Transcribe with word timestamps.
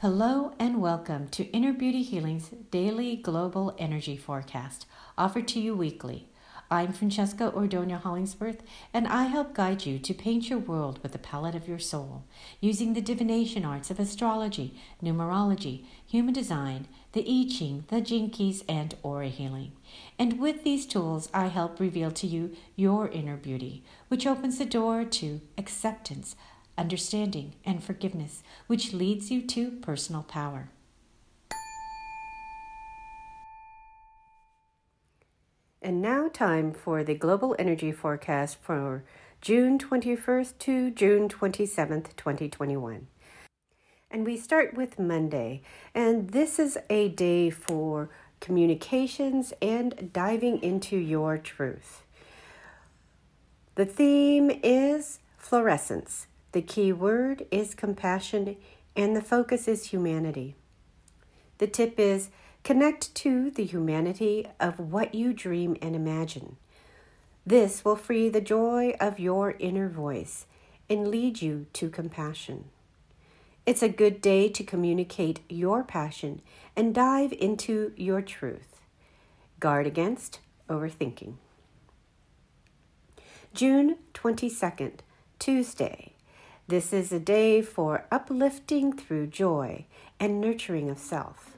Hello 0.00 0.52
and 0.60 0.80
welcome 0.80 1.26
to 1.30 1.50
Inner 1.50 1.72
Beauty 1.72 2.04
Healing's 2.04 2.50
daily 2.70 3.16
global 3.16 3.74
energy 3.78 4.16
forecast, 4.16 4.86
offered 5.18 5.48
to 5.48 5.58
you 5.58 5.74
weekly. 5.74 6.28
I'm 6.70 6.92
Francesca 6.92 7.50
Ordonia 7.50 8.00
Hollingsworth, 8.00 8.62
and 8.94 9.08
I 9.08 9.24
help 9.24 9.54
guide 9.54 9.86
you 9.86 9.98
to 9.98 10.14
paint 10.14 10.48
your 10.48 10.60
world 10.60 11.00
with 11.02 11.10
the 11.10 11.18
palette 11.18 11.56
of 11.56 11.66
your 11.66 11.80
soul, 11.80 12.22
using 12.60 12.94
the 12.94 13.00
divination 13.00 13.64
arts 13.64 13.90
of 13.90 13.98
astrology, 13.98 14.72
numerology, 15.02 15.82
human 16.06 16.32
design, 16.32 16.86
the 17.10 17.26
I 17.28 17.48
Ching, 17.52 17.84
the 17.88 18.00
Gene 18.00 18.30
Keys, 18.30 18.62
and 18.68 18.94
aura 19.02 19.26
healing. 19.26 19.72
And 20.16 20.38
with 20.38 20.62
these 20.62 20.86
tools, 20.86 21.28
I 21.34 21.48
help 21.48 21.80
reveal 21.80 22.12
to 22.12 22.26
you 22.28 22.54
your 22.76 23.08
inner 23.08 23.36
beauty, 23.36 23.82
which 24.06 24.28
opens 24.28 24.58
the 24.58 24.64
door 24.64 25.04
to 25.04 25.40
acceptance, 25.58 26.36
understanding, 26.78 27.54
and 27.64 27.82
forgiveness, 27.82 28.42
which 28.66 28.92
leads 28.92 29.30
you 29.30 29.42
to 29.42 29.72
personal 29.72 30.22
power. 30.22 30.70
And 35.82 36.00
now, 36.02 36.28
time 36.28 36.72
for 36.72 37.04
the 37.04 37.14
global 37.14 37.54
energy 37.58 37.92
forecast 37.92 38.58
for 38.60 39.04
June 39.40 39.78
21st 39.78 40.58
to 40.58 40.90
June 40.90 41.28
27th, 41.28 42.16
2021. 42.16 43.06
And 44.10 44.24
we 44.24 44.36
start 44.36 44.74
with 44.74 44.98
Monday, 44.98 45.62
and 45.94 46.30
this 46.30 46.58
is 46.58 46.78
a 46.88 47.08
day 47.08 47.50
for 47.50 48.08
communications 48.40 49.52
and 49.60 50.10
diving 50.12 50.62
into 50.62 50.96
your 50.96 51.38
truth. 51.38 52.04
The 53.74 53.86
theme 53.86 54.50
is 54.62 55.20
fluorescence. 55.36 56.26
The 56.52 56.62
key 56.62 56.92
word 56.92 57.46
is 57.50 57.74
compassion, 57.74 58.56
and 58.96 59.14
the 59.14 59.22
focus 59.22 59.68
is 59.68 59.86
humanity. 59.86 60.54
The 61.58 61.66
tip 61.66 61.98
is 61.98 62.30
connect 62.64 63.14
to 63.16 63.50
the 63.50 63.64
humanity 63.64 64.46
of 64.58 64.78
what 64.78 65.14
you 65.14 65.32
dream 65.32 65.76
and 65.82 65.94
imagine. 65.94 66.56
This 67.46 67.84
will 67.84 67.96
free 67.96 68.28
the 68.28 68.40
joy 68.40 68.94
of 69.00 69.18
your 69.18 69.54
inner 69.58 69.88
voice 69.88 70.46
and 70.88 71.08
lead 71.08 71.42
you 71.42 71.66
to 71.74 71.90
compassion. 71.90 72.66
It's 73.66 73.82
a 73.82 73.88
good 73.88 74.20
day 74.20 74.48
to 74.48 74.64
communicate 74.64 75.40
your 75.48 75.82
passion 75.82 76.40
and 76.74 76.94
dive 76.94 77.32
into 77.32 77.92
your 77.96 78.22
truth. 78.22 78.80
Guard 79.60 79.86
against 79.86 80.40
overthinking. 80.68 81.34
June 83.54 83.96
22nd, 84.14 85.00
Tuesday. 85.38 86.12
This 86.68 86.92
is 86.92 87.12
a 87.12 87.18
day 87.18 87.62
for 87.62 88.04
uplifting 88.12 88.92
through 88.92 89.28
joy 89.28 89.86
and 90.20 90.38
nurturing 90.38 90.90
of 90.90 90.98
self. 90.98 91.56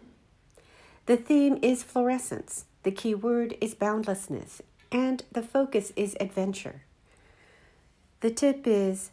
The 1.06 1.16
theme 1.16 1.58
is 1.62 1.83
fluorescence, 1.83 2.66
the 2.84 2.92
key 2.92 3.16
word 3.16 3.56
is 3.61 3.75
boundlessness, 3.75 4.62
and 4.92 5.25
the 5.33 5.42
focus 5.42 5.92
is 5.97 6.16
adventure. 6.20 6.83
The 8.20 8.31
tip 8.31 8.69
is 8.69 9.11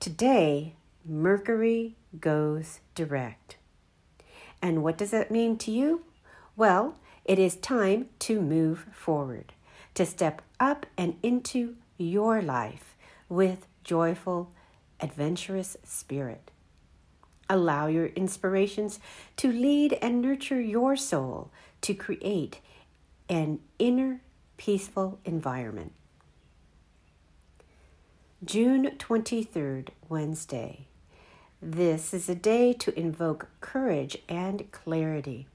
today, 0.00 0.74
Mercury 1.04 1.94
goes 2.18 2.80
direct. 2.96 3.56
And 4.60 4.82
what 4.82 4.98
does 4.98 5.12
that 5.12 5.30
mean 5.30 5.58
to 5.58 5.70
you? 5.70 6.02
Well, 6.56 6.96
it 7.24 7.38
is 7.38 7.54
time 7.54 8.08
to 8.20 8.40
move 8.40 8.86
forward, 8.90 9.52
to 9.94 10.06
step 10.06 10.42
up 10.58 10.86
and 10.98 11.16
into 11.22 11.76
your 11.98 12.42
life 12.42 12.96
with 13.28 13.68
joyful 13.84 14.50
adventurous 15.00 15.76
spirit. 15.84 16.50
Allow 17.48 17.86
your 17.86 18.06
inspirations 18.06 18.98
to 19.36 19.52
lead 19.52 19.92
and 20.02 20.20
nurture 20.20 20.60
your 20.60 20.96
soul 20.96 21.50
to 21.82 21.94
create 21.94 22.60
an 23.28 23.60
inner 23.78 24.20
peaceful 24.56 25.18
environment. 25.24 25.92
June 28.44 28.90
23rd, 28.98 29.88
Wednesday. 30.08 30.86
This 31.62 32.12
is 32.12 32.28
a 32.28 32.34
day 32.34 32.72
to 32.74 32.98
invoke 32.98 33.48
courage 33.60 34.18
and 34.28 34.70
clarity. 34.72 35.46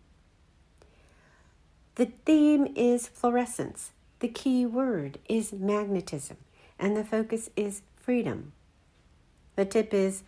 The 1.95 2.07
theme 2.25 2.73
is 2.75 3.07
fluorescence. 3.07 3.91
The 4.19 4.27
key 4.27 4.65
word 4.65 5.19
is 5.29 5.53
magnetism, 5.53 6.37
and 6.79 6.97
the 6.97 7.03
focus 7.03 7.49
is 7.55 7.81
freedom. 7.95 8.53
The 9.61 9.65
tip 9.65 9.93
is 9.93 10.23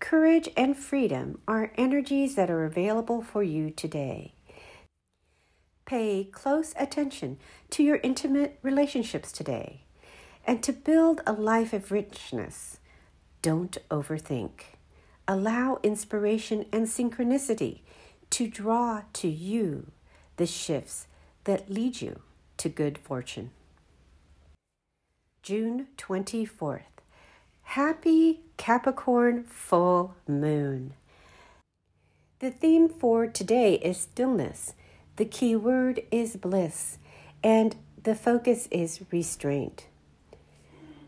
courage 0.00 0.48
and 0.56 0.76
freedom 0.76 1.38
are 1.46 1.70
energies 1.76 2.34
that 2.34 2.50
are 2.50 2.64
available 2.64 3.22
for 3.22 3.40
you 3.40 3.70
today. 3.70 4.34
Pay 5.84 6.24
close 6.24 6.74
attention 6.76 7.38
to 7.70 7.84
your 7.84 8.00
intimate 8.02 8.58
relationships 8.62 9.30
today. 9.30 9.82
And 10.44 10.60
to 10.64 10.72
build 10.72 11.20
a 11.24 11.32
life 11.32 11.72
of 11.72 11.92
richness, 11.92 12.80
don't 13.42 13.78
overthink. 13.92 14.74
Allow 15.28 15.78
inspiration 15.84 16.66
and 16.72 16.88
synchronicity 16.88 17.82
to 18.30 18.48
draw 18.48 19.02
to 19.12 19.28
you 19.28 19.92
the 20.36 20.46
shifts 20.46 21.06
that 21.44 21.70
lead 21.70 22.00
you 22.00 22.22
to 22.56 22.68
good 22.68 22.98
fortune. 22.98 23.52
June 25.44 25.86
24th. 25.96 26.93
Happy 27.64 28.40
Capricorn 28.56 29.42
Full 29.42 30.14
Moon. 30.28 30.94
The 32.38 32.52
theme 32.52 32.88
for 32.88 33.26
today 33.26 33.74
is 33.74 33.98
stillness. 33.98 34.74
The 35.16 35.24
key 35.24 35.56
word 35.56 36.02
is 36.12 36.36
bliss, 36.36 36.98
and 37.42 37.74
the 38.00 38.14
focus 38.14 38.68
is 38.70 39.00
restraint. 39.10 39.88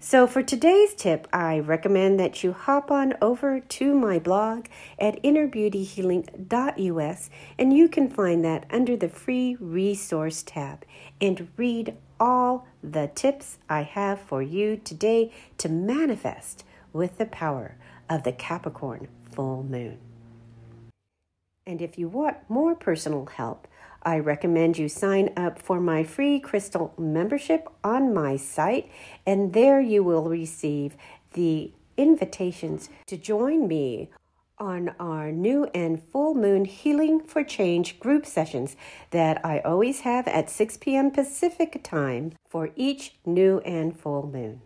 So, 0.00 0.26
for 0.26 0.42
today's 0.42 0.92
tip, 0.94 1.28
I 1.32 1.60
recommend 1.60 2.20
that 2.20 2.42
you 2.42 2.52
hop 2.52 2.90
on 2.90 3.14
over 3.22 3.60
to 3.60 3.94
my 3.94 4.18
blog 4.18 4.66
at 4.98 5.22
innerbeautyhealing.us 5.22 7.30
and 7.58 7.76
you 7.76 7.88
can 7.88 8.10
find 8.10 8.44
that 8.44 8.66
under 8.70 8.96
the 8.96 9.08
free 9.08 9.56
resource 9.60 10.42
tab 10.42 10.84
and 11.20 11.48
read 11.56 11.96
all 12.18 12.66
the 12.82 13.10
tips 13.14 13.58
I 13.68 13.82
have 13.82 14.20
for 14.20 14.42
you 14.42 14.76
today 14.76 15.32
to 15.58 15.68
manifest 15.68 16.64
with 16.92 17.18
the 17.18 17.26
power 17.26 17.76
of 18.08 18.22
the 18.22 18.32
Capricorn 18.32 19.08
full 19.30 19.62
moon. 19.62 19.98
And 21.66 21.82
if 21.82 21.98
you 21.98 22.08
want 22.08 22.36
more 22.48 22.74
personal 22.74 23.26
help, 23.26 23.66
I 24.02 24.20
recommend 24.20 24.78
you 24.78 24.88
sign 24.88 25.32
up 25.36 25.60
for 25.60 25.80
my 25.80 26.04
free 26.04 26.38
crystal 26.38 26.94
membership 26.96 27.68
on 27.82 28.14
my 28.14 28.36
site, 28.36 28.88
and 29.26 29.52
there 29.52 29.80
you 29.80 30.04
will 30.04 30.28
receive 30.28 30.96
the 31.32 31.72
invitations 31.96 32.88
to 33.06 33.16
join 33.16 33.66
me 33.66 34.10
on 34.58 34.94
our 34.98 35.30
new 35.30 35.64
and 35.74 36.02
full 36.02 36.34
moon 36.34 36.64
healing 36.64 37.20
for 37.20 37.44
change 37.44 38.00
group 38.00 38.24
sessions 38.24 38.76
that 39.10 39.44
I 39.44 39.60
always 39.60 40.00
have 40.00 40.26
at 40.28 40.50
6 40.50 40.78
p.m. 40.78 41.10
Pacific 41.10 41.80
time 41.82 42.32
for 42.48 42.70
each 42.76 43.16
new 43.24 43.58
and 43.60 43.98
full 43.98 44.26
moon. 44.26 44.62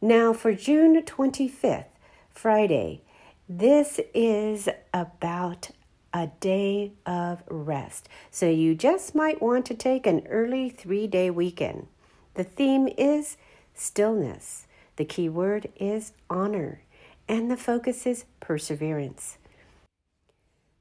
Now, 0.00 0.32
for 0.32 0.54
June 0.54 1.02
25th, 1.02 1.86
Friday, 2.30 3.02
this 3.48 3.98
is 4.14 4.68
about 4.92 5.70
a 6.12 6.28
day 6.40 6.92
of 7.06 7.42
rest. 7.48 8.08
So 8.30 8.48
you 8.48 8.74
just 8.74 9.14
might 9.14 9.42
want 9.42 9.66
to 9.66 9.74
take 9.74 10.06
an 10.06 10.26
early 10.28 10.68
three 10.68 11.06
day 11.06 11.30
weekend. 11.30 11.86
The 12.34 12.44
theme 12.44 12.88
is 12.96 13.36
stillness. 13.74 14.66
The 14.96 15.04
key 15.04 15.28
word 15.28 15.68
is 15.76 16.12
honor, 16.28 16.82
and 17.28 17.50
the 17.50 17.56
focus 17.56 18.06
is 18.06 18.24
perseverance. 18.40 19.38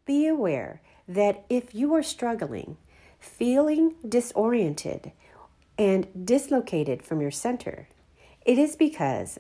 Be 0.06 0.28
aware 0.28 0.82
that 1.08 1.44
if 1.50 1.76
you 1.76 1.94
are 1.94 2.04
struggling, 2.04 2.78
feeling 3.20 3.96
disoriented, 4.08 5.12
and 5.78 6.08
dislocated 6.26 7.04
from 7.04 7.22
your 7.22 7.32
center, 7.32 7.88
it 8.46 8.58
is 8.58 8.76
because 8.76 9.40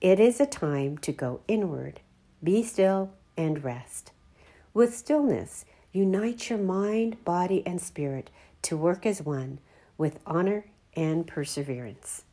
it 0.00 0.20
is 0.20 0.40
a 0.40 0.46
time 0.46 0.98
to 0.98 1.12
go 1.12 1.40
inward, 1.48 2.00
be 2.42 2.62
still, 2.62 3.10
and 3.36 3.64
rest. 3.64 4.12
With 4.74 4.94
stillness, 4.94 5.64
unite 5.92 6.50
your 6.50 6.58
mind, 6.58 7.24
body, 7.24 7.62
and 7.66 7.80
spirit 7.80 8.30
to 8.62 8.76
work 8.76 9.06
as 9.06 9.22
one 9.22 9.60
with 9.96 10.18
honor 10.26 10.66
and 10.94 11.26
perseverance. 11.26 12.24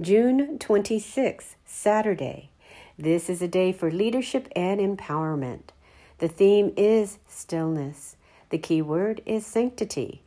June 0.00 0.58
26, 0.58 1.56
Saturday. 1.66 2.48
This 2.96 3.28
is 3.28 3.42
a 3.42 3.48
day 3.48 3.70
for 3.70 3.90
leadership 3.90 4.48
and 4.56 4.80
empowerment. 4.80 5.72
The 6.18 6.28
theme 6.28 6.72
is 6.74 7.18
stillness. 7.28 8.16
The 8.48 8.56
key 8.56 8.80
word 8.80 9.20
is 9.26 9.44
sanctity. 9.44 10.22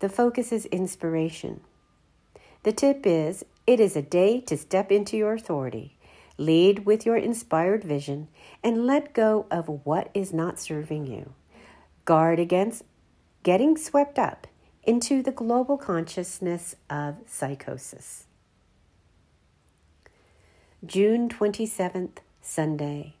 The 0.00 0.08
focus 0.08 0.50
is 0.50 0.66
inspiration. 0.66 1.60
The 2.64 2.72
tip 2.72 3.06
is 3.06 3.44
it 3.64 3.78
is 3.78 3.94
a 3.94 4.02
day 4.02 4.40
to 4.40 4.56
step 4.56 4.90
into 4.90 5.16
your 5.16 5.34
authority. 5.34 5.96
Lead 6.36 6.84
with 6.84 7.06
your 7.06 7.16
inspired 7.16 7.84
vision 7.84 8.26
and 8.64 8.88
let 8.88 9.12
go 9.12 9.46
of 9.52 9.68
what 9.84 10.10
is 10.14 10.32
not 10.32 10.58
serving 10.58 11.06
you. 11.06 11.32
Guard 12.06 12.40
against 12.40 12.82
getting 13.44 13.76
swept 13.76 14.18
up 14.18 14.48
into 14.82 15.22
the 15.22 15.30
global 15.30 15.78
consciousness 15.78 16.74
of 16.90 17.18
psychosis. 17.28 18.26
June 20.84 21.28
27th, 21.28 22.18
Sunday. 22.40 23.14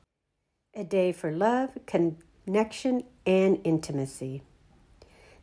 A 0.74 0.82
day 0.82 1.12
for 1.12 1.30
love, 1.30 1.78
connection, 1.86 3.04
and 3.24 3.60
intimacy. 3.62 4.42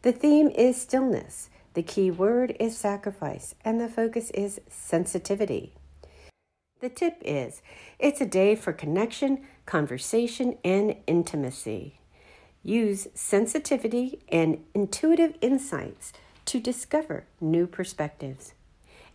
The 0.01 0.11
theme 0.11 0.49
is 0.49 0.81
stillness. 0.81 1.49
The 1.75 1.81
key 1.81 2.11
word 2.11 2.57
is 2.59 2.77
sacrifice, 2.77 3.55
and 3.63 3.79
the 3.79 3.87
focus 3.87 4.31
is 4.31 4.59
sensitivity. 4.67 5.75
The 6.81 6.89
tip 6.89 7.21
is 7.23 7.61
it's 7.99 8.19
a 8.19 8.25
day 8.25 8.53
for 8.53 8.73
connection, 8.73 9.45
conversation, 9.65 10.57
and 10.61 10.97
intimacy. 11.07 12.01
Use 12.63 13.07
sensitivity 13.13 14.19
and 14.27 14.65
intuitive 14.73 15.35
insights 15.39 16.11
to 16.47 16.59
discover 16.59 17.27
new 17.39 17.65
perspectives. 17.65 18.55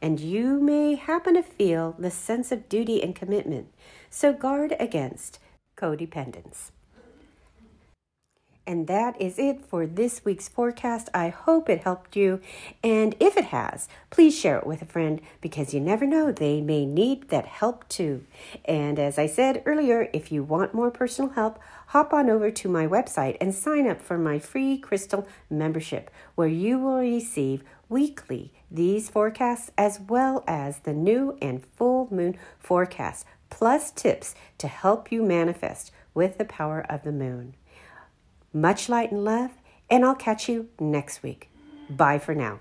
And 0.01 0.21
you 0.21 0.61
may 0.61 0.95
happen 0.95 1.35
to 1.35 1.43
feel 1.43 1.95
the 1.99 2.11
sense 2.11 2.53
of 2.53 2.69
duty 2.69 3.03
and 3.03 3.15
commitment, 3.15 3.69
so 4.11 4.33
guard 4.33 4.75
against 4.79 5.39
codependence. 5.77 6.71
And 8.67 8.87
that 8.87 9.21
is 9.21 9.39
it 9.39 9.61
for 9.61 9.87
this 9.87 10.25
week's 10.25 10.49
forecast. 10.49 11.11
I 11.13 11.29
hope 11.29 11.69
it 11.69 11.83
helped 11.83 12.17
you. 12.17 12.41
And 12.83 13.15
if 13.21 13.37
it 13.37 13.47
has, 13.47 13.89
please 14.09 14.39
share 14.39 14.59
it 14.59 14.67
with 14.67 14.81
a 14.81 14.87
friend 14.87 15.21
because 15.43 15.75
you 15.75 15.81
never 15.81 16.07
know, 16.07 16.33
they 16.33 16.63
may 16.63 16.87
need 16.87 17.29
that 17.29 17.45
help 17.45 17.87
too. 17.89 18.25
And 18.65 18.99
as 18.99 19.19
I 19.19 19.27
said 19.27 19.63
earlier, 19.67 20.09
if 20.15 20.33
you 20.33 20.43
want 20.43 20.73
more 20.73 20.91
personal 20.91 21.33
help, 21.33 21.59
hop 21.89 22.15
on 22.15 22.31
over 22.31 22.51
to 22.51 22.69
my 22.69 22.87
website 22.87 23.37
and 23.39 23.55
sign 23.55 23.87
up 23.87 24.01
for 24.01 24.17
my 24.17 24.39
free 24.39 24.79
crystal 24.79 25.29
membership, 25.51 26.11
where 26.35 26.49
you 26.49 26.79
will 26.79 27.01
receive 27.01 27.63
weekly 27.89 28.53
these 28.71 29.09
forecasts 29.09 29.71
as 29.79 30.01
well 30.01 30.43
as 30.47 30.81
the 30.81 30.93
new 30.93 31.37
and 31.41 31.65
full 31.77 32.09
moon 32.11 32.37
forecast, 32.59 33.27
plus 33.51 33.91
tips 33.91 34.35
to 34.59 34.69
help 34.69 35.13
you 35.13 35.23
manifest 35.23 35.93
with 36.13 36.39
the 36.39 36.45
power 36.45 36.85
of 36.89 37.03
the 37.03 37.13
moon. 37.13 37.55
Much 38.53 38.89
light 38.89 39.11
and 39.11 39.25
love, 39.25 39.51
and 39.91 40.05
I'll 40.05 40.15
catch 40.15 40.49
you 40.49 40.69
next 40.81 41.23
week. 41.23 41.51
Bye 41.91 42.19
for 42.19 42.35
now. 42.35 42.61